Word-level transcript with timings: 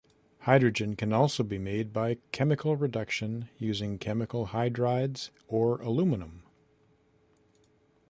Hydrogen 0.45 0.95
can 0.95 1.13
also 1.13 1.43
be 1.43 1.59
made 1.59 1.93
by 1.93 2.17
chemical 2.31 2.75
reduction 2.75 3.49
using 3.59 3.99
chemical 3.99 4.47
hydrides 4.47 5.29
or 5.47 5.79
aluminum. 5.79 6.41